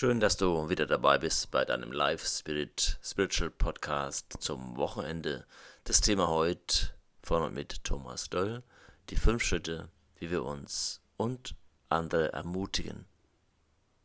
Schön, 0.00 0.18
dass 0.18 0.38
du 0.38 0.70
wieder 0.70 0.86
dabei 0.86 1.18
bist 1.18 1.50
bei 1.50 1.66
deinem 1.66 1.92
Live 1.92 2.26
Spirit 2.26 2.98
Spiritual 3.02 3.50
Podcast 3.50 4.34
zum 4.40 4.78
Wochenende. 4.78 5.44
Das 5.84 6.00
Thema 6.00 6.28
heute 6.28 6.94
von 7.22 7.42
und 7.42 7.52
mit 7.52 7.84
Thomas 7.84 8.30
Döll. 8.30 8.62
Die 9.10 9.16
fünf 9.16 9.42
Schritte, 9.42 9.90
wie 10.16 10.30
wir 10.30 10.42
uns 10.42 11.02
und 11.18 11.54
andere 11.90 12.32
ermutigen. 12.32 13.04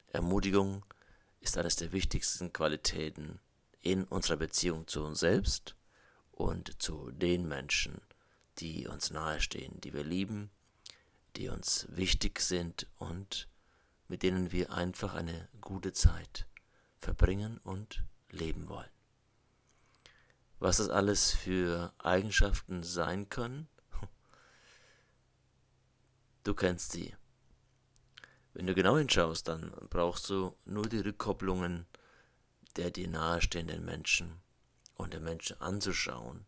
Ermutigung 0.10 0.86
ist 1.39 1.58
eines 1.58 1.78
der 1.78 1.94
wichtigsten 1.94 2.51
Qualitäten 2.51 3.39
in 3.79 4.03
unserer 4.03 4.35
Beziehung 4.35 4.87
zu 4.87 5.01
uns 5.01 5.21
selbst 5.21 5.77
und 6.33 6.83
zu 6.83 7.09
den 7.12 7.47
Menschen, 7.47 8.01
die 8.57 8.85
uns 8.85 9.12
nahestehen, 9.12 9.79
die 9.79 9.93
wir 9.93 10.03
lieben, 10.03 10.51
die 11.37 11.47
uns 11.47 11.87
wichtig 11.89 12.41
sind 12.41 12.85
und 12.97 13.47
mit 14.08 14.24
denen 14.24 14.51
wir 14.51 14.72
einfach 14.72 15.13
eine 15.13 15.47
gute 15.62 15.94
Zeit 15.94 16.48
verbringen 16.98 17.59
und 17.64 18.04
leben 18.30 18.70
wollen. 18.70 18.90
Was 20.59 20.78
das 20.78 20.90
alles 20.90 21.31
für 21.31 21.94
Eigenschaften 21.98 22.84
sein 22.84 23.30
können, 23.30 23.68
du 26.44 26.54
kennst 26.54 26.91
sie. 26.91 27.16
Wenn 28.54 28.68
du 28.68 28.73
genau 28.73 28.98
hinschaust, 28.98 29.48
dann 29.48 29.72
brauchst 29.90 30.30
du 30.30 30.56
nur 30.66 30.88
die 30.88 31.00
Rückkopplungen 31.00 31.86
der 32.76 32.92
dir 32.92 33.08
nahestehenden 33.08 33.86
Menschen 33.86 34.42
und 34.95 35.14
der 35.14 35.22
Menschen 35.22 35.59
anzuschauen, 35.62 36.45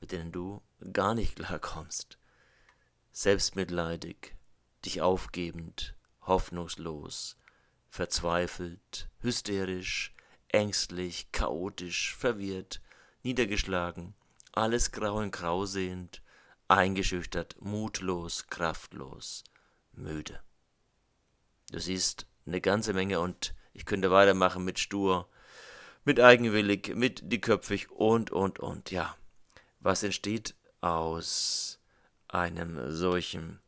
mit 0.00 0.12
denen 0.12 0.32
du 0.32 0.62
gar 0.92 1.14
nicht 1.14 1.36
klarkommst. 1.36 2.18
Selbstmitleidig, 3.12 4.34
dich 4.84 5.02
aufgebend, 5.02 5.94
hoffnungslos, 6.22 7.36
verzweifelt, 7.88 9.08
hysterisch, 9.20 10.14
ängstlich, 10.48 11.30
chaotisch, 11.32 12.14
verwirrt, 12.16 12.80
niedergeschlagen, 13.22 14.14
alles 14.52 14.92
grau 14.92 15.20
in 15.20 15.30
grau 15.30 15.66
sehend, 15.66 16.22
eingeschüchtert, 16.68 17.56
mutlos, 17.60 18.46
kraftlos, 18.46 19.44
müde. 19.92 20.40
Du 21.70 21.78
siehst 21.78 22.26
eine 22.46 22.60
ganze 22.60 22.92
Menge 22.92 23.20
und 23.20 23.54
ich 23.72 23.86
könnte 23.86 24.10
weitermachen 24.10 24.64
mit 24.64 24.78
stur, 24.78 25.28
mit 26.04 26.20
eigenwillig, 26.20 26.94
mit 26.94 27.32
dickköpfig 27.32 27.90
und, 27.90 28.30
und, 28.30 28.58
und. 28.58 28.90
Ja, 28.90 29.16
was 29.80 30.02
entsteht 30.02 30.54
aus 30.80 31.80
einem 32.28 32.90
solchen 32.90 33.60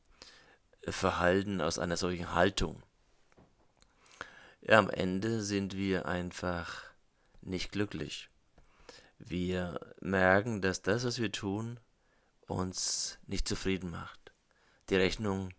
Verhalten, 0.89 1.61
aus 1.61 1.79
einer 1.79 1.97
solchen 1.97 2.35
Haltung. 2.35 2.83
Ja, 4.61 4.79
am 4.79 4.91
Ende 4.91 5.43
sind 5.43 5.77
wir 5.77 6.07
einfach 6.07 6.83
nicht 7.43 7.73
glücklich. 7.73 8.31
Wir 9.19 9.79
merken, 10.01 10.61
dass 10.63 10.83
das, 10.83 11.05
was 11.05 11.19
wir 11.19 11.33
tun, 11.33 11.79
uns 12.47 13.19
nicht 13.27 13.49
zufrieden 13.49 13.91
macht. 13.91 14.33
Die 14.91 14.97
Rechnung 14.97 15.53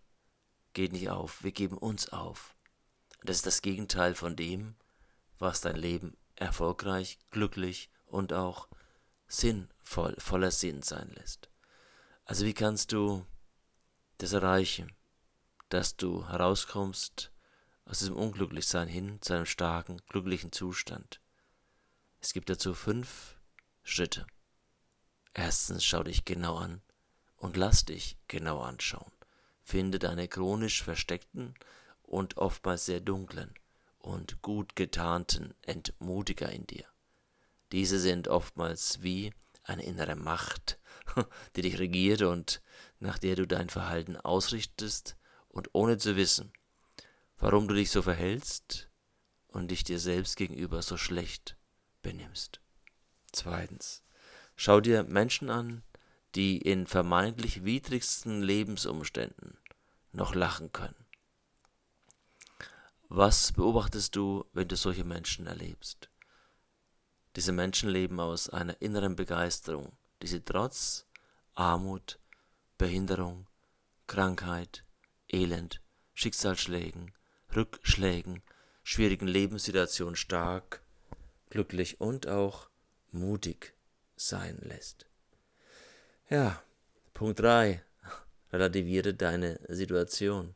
geht 0.73 0.91
nicht 0.91 1.09
auf. 1.09 1.43
Wir 1.43 1.51
geben 1.51 1.77
uns 1.77 2.09
auf. 2.09 2.55
Das 3.23 3.37
ist 3.37 3.45
das 3.45 3.61
Gegenteil 3.61 4.13
von 4.13 4.35
dem, 4.35 4.75
was 5.39 5.61
dein 5.61 5.75
Leben 5.75 6.15
erfolgreich, 6.35 7.17
glücklich 7.31 7.89
und 8.05 8.33
auch 8.33 8.67
sinnvoll, 9.27 10.15
voller 10.19 10.51
Sinn 10.51 10.81
sein 10.81 11.09
lässt. 11.09 11.49
Also 12.25 12.45
wie 12.45 12.53
kannst 12.53 12.91
du 12.91 13.25
das 14.17 14.33
erreichen? 14.33 14.94
Dass 15.75 15.97
du 15.97 16.25
herauskommst 16.29 17.33
aus 17.83 17.99
diesem 17.99 18.15
Unglücklichsein 18.15 18.87
hin 18.87 19.21
zu 19.21 19.33
einem 19.33 19.45
starken, 19.45 19.97
glücklichen 20.07 20.53
Zustand. 20.53 21.19
Es 22.21 22.31
gibt 22.31 22.49
dazu 22.49 22.73
fünf 22.73 23.35
Schritte. 23.83 24.25
Erstens 25.33 25.83
schau 25.83 26.01
dich 26.03 26.23
genau 26.23 26.55
an 26.55 26.81
und 27.35 27.57
lass 27.57 27.83
dich 27.83 28.17
genau 28.29 28.61
anschauen. 28.61 29.11
Finde 29.63 29.99
deine 29.99 30.29
chronisch 30.29 30.81
versteckten 30.81 31.55
und 32.03 32.37
oftmals 32.37 32.85
sehr 32.85 33.01
dunklen 33.01 33.53
und 33.99 34.41
gut 34.41 34.77
getarnten 34.77 35.55
Entmutiger 35.61 36.53
in 36.53 36.65
dir. 36.65 36.85
Diese 37.73 37.99
sind 37.99 38.29
oftmals 38.29 39.03
wie 39.03 39.33
eine 39.61 39.83
innere 39.83 40.15
Macht, 40.15 40.79
die 41.57 41.63
dich 41.63 41.79
regiert 41.79 42.21
und 42.21 42.61
nach 42.99 43.19
der 43.19 43.35
du 43.35 43.45
dein 43.45 43.69
Verhalten 43.69 44.15
ausrichtest 44.15 45.17
und 45.55 45.69
ohne 45.73 45.97
zu 45.97 46.15
wissen, 46.17 46.51
warum 47.37 47.67
du 47.67 47.73
dich 47.73 47.89
so 47.89 48.01
verhältst 48.01 48.89
und 49.47 49.71
dich 49.71 49.83
dir 49.83 49.99
selbst 49.99 50.35
gegenüber 50.35 50.81
so 50.81 50.97
schlecht 50.97 51.55
benimmst. 52.01 52.59
Zweitens, 53.31 54.03
schau 54.57 54.81
dir 54.81 55.03
Menschen 55.03 55.49
an, 55.49 55.81
die 56.35 56.57
in 56.57 56.85
vermeintlich 56.85 57.63
widrigsten 57.63 58.43
Lebensumständen 58.43 59.57
noch 60.11 60.35
lachen 60.35 60.73
können. 60.73 61.05
Was 63.07 63.53
beobachtest 63.53 64.15
du, 64.15 64.45
wenn 64.51 64.67
du 64.67 64.75
solche 64.75 65.05
Menschen 65.05 65.47
erlebst? 65.47 66.09
Diese 67.37 67.53
Menschen 67.53 67.89
leben 67.89 68.19
aus 68.19 68.49
einer 68.49 68.81
inneren 68.81 69.15
Begeisterung, 69.15 69.93
die 70.21 70.27
sie 70.27 70.41
trotz 70.41 71.05
Armut, 71.53 72.19
Behinderung, 72.77 73.47
Krankheit, 74.07 74.83
Elend, 75.31 75.81
Schicksalsschlägen, 76.13 77.11
Rückschlägen, 77.55 78.41
schwierigen 78.83 79.27
Lebenssituationen 79.27 80.15
stark, 80.15 80.81
glücklich 81.49 81.99
und 81.99 82.27
auch 82.27 82.69
mutig 83.11 83.73
sein 84.15 84.57
lässt. 84.61 85.05
Ja, 86.29 86.61
Punkt 87.13 87.39
3. 87.39 87.83
Relativiere 88.51 89.13
deine 89.13 89.59
Situation. 89.67 90.55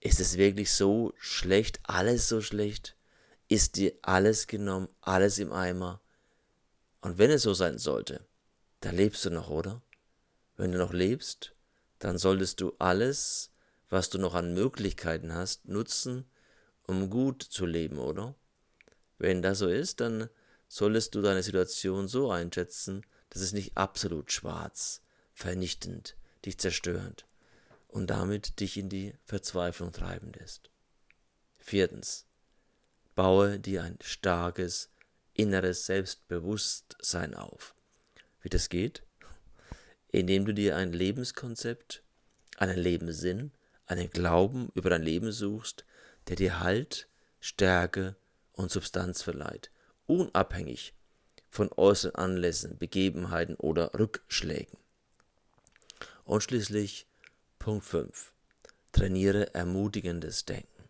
Ist 0.00 0.20
es 0.20 0.36
wirklich 0.36 0.72
so 0.72 1.12
schlecht, 1.18 1.80
alles 1.82 2.28
so 2.28 2.40
schlecht? 2.40 2.96
Ist 3.48 3.76
dir 3.76 3.92
alles 4.02 4.46
genommen, 4.46 4.88
alles 5.00 5.38
im 5.38 5.52
Eimer? 5.52 6.00
Und 7.00 7.18
wenn 7.18 7.30
es 7.30 7.42
so 7.42 7.54
sein 7.54 7.78
sollte, 7.78 8.24
dann 8.80 8.96
lebst 8.96 9.24
du 9.24 9.30
noch, 9.30 9.48
oder? 9.48 9.82
Wenn 10.56 10.72
du 10.72 10.78
noch 10.78 10.92
lebst, 10.92 11.54
dann 11.98 12.18
solltest 12.18 12.60
du 12.60 12.74
alles, 12.78 13.50
was 13.88 14.10
du 14.10 14.18
noch 14.18 14.34
an 14.34 14.54
Möglichkeiten 14.54 15.34
hast, 15.34 15.68
nutzen, 15.68 16.24
um 16.82 17.10
gut 17.10 17.42
zu 17.42 17.66
leben, 17.66 17.98
oder? 17.98 18.34
Wenn 19.18 19.42
das 19.42 19.58
so 19.58 19.68
ist, 19.68 20.00
dann 20.00 20.28
solltest 20.68 21.14
du 21.14 21.22
deine 21.22 21.42
Situation 21.42 22.08
so 22.08 22.30
einschätzen, 22.30 23.04
dass 23.30 23.42
es 23.42 23.52
nicht 23.52 23.76
absolut 23.76 24.32
schwarz, 24.32 25.02
vernichtend, 25.32 26.16
dich 26.44 26.58
zerstörend 26.58 27.26
und 27.88 28.08
damit 28.08 28.60
dich 28.60 28.76
in 28.76 28.88
die 28.88 29.14
Verzweiflung 29.24 29.92
treiben 29.92 30.32
lässt. 30.32 30.70
Viertens. 31.58 32.26
Baue 33.14 33.58
dir 33.58 33.82
ein 33.82 33.98
starkes 34.00 34.90
inneres 35.34 35.86
Selbstbewusstsein 35.86 37.34
auf. 37.34 37.74
Wie 38.40 38.48
das 38.48 38.68
geht? 38.68 39.02
Indem 40.10 40.44
du 40.44 40.54
dir 40.54 40.76
ein 40.76 40.92
Lebenskonzept, 40.92 42.02
einen 42.56 42.78
Lebenssinn, 42.78 43.52
einen 43.86 44.10
Glauben 44.10 44.70
über 44.74 44.90
dein 44.90 45.02
Leben 45.02 45.32
suchst, 45.32 45.84
der 46.28 46.36
dir 46.36 46.60
Halt, 46.60 47.08
Stärke 47.40 48.16
und 48.52 48.70
Substanz 48.70 49.22
verleiht, 49.22 49.70
unabhängig 50.06 50.94
von 51.50 51.70
äußeren 51.76 52.14
Anlässen, 52.16 52.78
Begebenheiten 52.78 53.54
oder 53.54 53.98
Rückschlägen. 53.98 54.78
Und 56.24 56.42
schließlich 56.42 57.06
Punkt 57.58 57.84
5. 57.84 58.32
Trainiere 58.92 59.54
ermutigendes 59.54 60.44
Denken. 60.44 60.84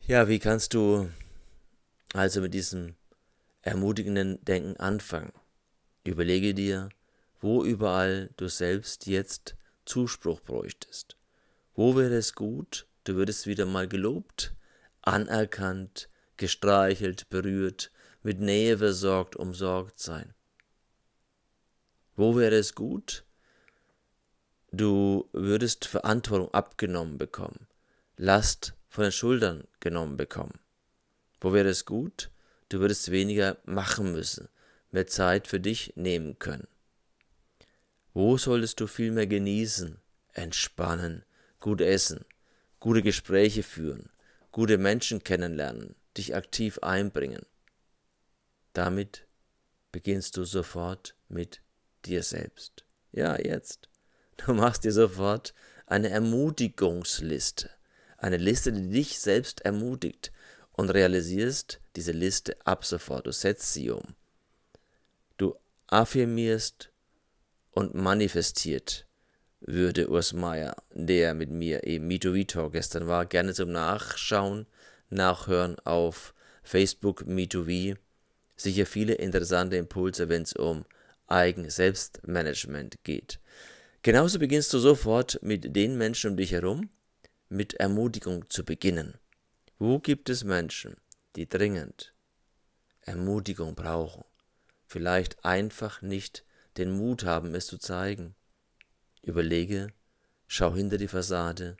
Ja, 0.00 0.26
wie 0.28 0.38
kannst 0.38 0.74
du 0.74 1.08
also 2.12 2.40
mit 2.40 2.54
diesem 2.54 2.96
ermutigenden 3.62 4.44
Denken 4.44 4.76
anfangen? 4.78 5.32
Überlege 6.04 6.54
dir, 6.54 6.88
wo 7.42 7.64
überall 7.64 8.30
du 8.36 8.48
selbst 8.48 9.06
jetzt 9.06 9.56
Zuspruch 9.84 10.40
bräuchtest. 10.40 11.16
Wo 11.74 11.96
wäre 11.96 12.14
es 12.14 12.34
gut, 12.34 12.86
du 13.04 13.16
würdest 13.16 13.46
wieder 13.46 13.66
mal 13.66 13.88
gelobt, 13.88 14.54
anerkannt, 15.02 16.08
gestreichelt, 16.36 17.28
berührt, 17.30 17.90
mit 18.22 18.40
Nähe 18.40 18.78
versorgt, 18.78 19.34
umsorgt 19.34 19.98
sein. 19.98 20.32
Wo 22.14 22.36
wäre 22.36 22.54
es 22.54 22.76
gut, 22.76 23.24
du 24.70 25.28
würdest 25.32 25.86
Verantwortung 25.86 26.54
abgenommen 26.54 27.18
bekommen, 27.18 27.66
Last 28.16 28.74
von 28.88 29.02
den 29.02 29.12
Schultern 29.12 29.64
genommen 29.80 30.16
bekommen. 30.16 30.60
Wo 31.40 31.52
wäre 31.52 31.70
es 31.70 31.86
gut, 31.86 32.30
du 32.68 32.78
würdest 32.78 33.10
weniger 33.10 33.56
machen 33.64 34.12
müssen, 34.12 34.48
mehr 34.92 35.08
Zeit 35.08 35.48
für 35.48 35.58
dich 35.58 35.94
nehmen 35.96 36.38
können. 36.38 36.68
Wo 38.14 38.36
solltest 38.36 38.80
du 38.80 38.86
vielmehr 38.86 39.26
genießen, 39.26 39.98
entspannen, 40.32 41.24
gut 41.60 41.80
essen, 41.80 42.24
gute 42.80 43.02
Gespräche 43.02 43.62
führen, 43.62 44.10
gute 44.50 44.76
Menschen 44.76 45.22
kennenlernen, 45.22 45.94
dich 46.16 46.34
aktiv 46.34 46.78
einbringen. 46.80 47.46
Damit 48.72 49.26
beginnst 49.92 50.36
du 50.36 50.44
sofort 50.44 51.14
mit 51.28 51.62
dir 52.04 52.22
selbst. 52.22 52.84
Ja, 53.12 53.38
jetzt. 53.38 53.88
Du 54.36 54.54
machst 54.54 54.84
dir 54.84 54.92
sofort 54.92 55.54
eine 55.86 56.08
Ermutigungsliste. 56.10 57.70
Eine 58.16 58.36
Liste, 58.38 58.72
die 58.72 58.88
dich 58.88 59.18
selbst 59.18 59.62
ermutigt 59.62 60.32
und 60.72 60.90
realisierst 60.90 61.80
diese 61.96 62.12
Liste 62.12 62.56
ab 62.64 62.84
sofort. 62.84 63.26
Du 63.26 63.32
setzt 63.32 63.72
sie 63.72 63.90
um. 63.90 64.14
Du 65.36 65.56
affirmierst 65.88 66.91
und 67.72 67.94
manifestiert, 67.94 69.06
würde 69.60 70.08
Urs 70.08 70.32
Meier, 70.32 70.76
der 70.92 71.34
mit 71.34 71.50
mir 71.50 71.84
im 71.84 72.06
MeToV 72.06 72.70
gestern 72.70 73.06
war, 73.06 73.26
gerne 73.26 73.54
zum 73.54 73.72
Nachschauen, 73.72 74.66
Nachhören 75.10 75.78
auf 75.80 76.34
Facebook 76.62 77.26
MeToV. 77.26 77.96
Sicher 78.56 78.86
viele 78.86 79.14
interessante 79.14 79.76
Impulse, 79.76 80.28
wenn 80.28 80.42
es 80.42 80.52
um 80.52 80.84
Eigen-Selbstmanagement 81.26 83.02
geht. 83.04 83.40
Genauso 84.02 84.38
beginnst 84.38 84.72
du 84.72 84.78
sofort 84.78 85.38
mit 85.42 85.74
den 85.76 85.96
Menschen 85.96 86.30
um 86.30 86.36
dich 86.36 86.52
herum 86.52 86.90
mit 87.48 87.74
Ermutigung 87.74 88.48
zu 88.48 88.64
beginnen. 88.64 89.14
Wo 89.78 89.98
gibt 89.98 90.30
es 90.30 90.44
Menschen, 90.44 90.96
die 91.36 91.48
dringend 91.48 92.14
Ermutigung 93.02 93.74
brauchen, 93.74 94.24
vielleicht 94.86 95.44
einfach 95.44 96.02
nicht 96.02 96.44
den 96.76 96.90
Mut 96.90 97.24
haben, 97.24 97.54
es 97.54 97.66
zu 97.66 97.78
zeigen? 97.78 98.34
Überlege, 99.22 99.92
schau 100.46 100.74
hinter 100.74 100.98
die 100.98 101.08
Fassade 101.08 101.76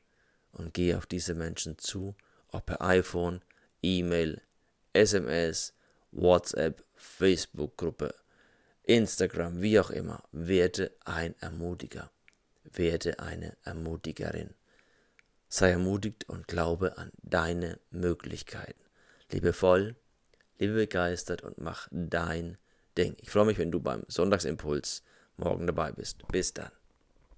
und 0.52 0.74
geh 0.74 0.94
auf 0.94 1.06
diese 1.06 1.34
Menschen 1.34 1.78
zu, 1.78 2.14
ob 2.48 2.66
per 2.66 2.82
iPhone, 2.82 3.42
E-Mail, 3.82 4.42
SMS, 4.92 5.74
WhatsApp, 6.12 6.84
Facebook-Gruppe, 6.94 8.14
Instagram, 8.84 9.60
wie 9.62 9.78
auch 9.80 9.90
immer. 9.90 10.22
Werde 10.32 10.92
ein 11.04 11.34
Ermutiger. 11.40 12.10
Werde 12.64 13.18
eine 13.18 13.56
Ermutigerin. 13.64 14.54
Sei 15.48 15.70
ermutigt 15.70 16.28
und 16.28 16.48
glaube 16.48 16.96
an 16.98 17.10
deine 17.22 17.78
Möglichkeiten. 17.90 18.80
Liebevoll, 19.30 19.96
liebe 20.58 20.74
begeistert 20.74 21.42
und 21.42 21.58
mach 21.58 21.88
dein 21.90 22.56
Ding. 22.96 23.14
Ich 23.18 23.30
freue 23.30 23.46
mich, 23.46 23.58
wenn 23.58 23.70
du 23.70 23.80
beim 23.80 24.04
Sonntagsimpuls 24.08 25.02
morgen 25.36 25.66
dabei 25.66 25.92
bist. 25.92 26.26
Bis 26.28 26.52
dann. 26.52 26.70